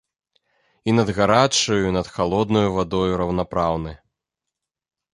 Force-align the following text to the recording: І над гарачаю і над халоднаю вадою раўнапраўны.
І 0.89 0.95
над 0.99 1.11
гарачаю 1.17 1.83
і 1.91 1.95
над 1.97 2.09
халоднаю 2.17 2.67
вадою 2.81 3.23
раўнапраўны. 3.23 3.99